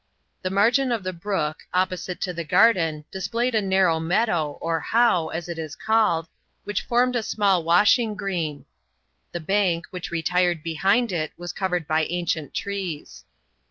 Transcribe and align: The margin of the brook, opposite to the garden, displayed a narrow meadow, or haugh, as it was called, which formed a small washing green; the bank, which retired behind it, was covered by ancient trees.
The 0.41 0.49
margin 0.49 0.91
of 0.91 1.03
the 1.03 1.13
brook, 1.13 1.57
opposite 1.75 2.19
to 2.21 2.33
the 2.33 2.43
garden, 2.43 3.05
displayed 3.11 3.53
a 3.53 3.61
narrow 3.61 3.99
meadow, 3.99 4.53
or 4.59 4.79
haugh, 4.81 5.27
as 5.31 5.47
it 5.47 5.59
was 5.59 5.75
called, 5.75 6.27
which 6.63 6.81
formed 6.81 7.15
a 7.15 7.21
small 7.21 7.63
washing 7.63 8.15
green; 8.15 8.65
the 9.31 9.39
bank, 9.39 9.85
which 9.91 10.09
retired 10.09 10.63
behind 10.63 11.11
it, 11.11 11.33
was 11.37 11.53
covered 11.53 11.85
by 11.87 12.05
ancient 12.05 12.55
trees. 12.55 13.25